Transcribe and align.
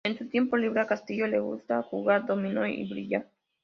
En 0.03 0.17
su 0.17 0.27
tiempo 0.29 0.57
libre, 0.57 0.81
a 0.81 0.87
"Castillo" 0.87 1.27
le 1.27 1.39
gusta 1.39 1.83
jugar 1.83 2.25
dominó 2.25 2.65
y 2.65 2.91
billar. 2.91 3.27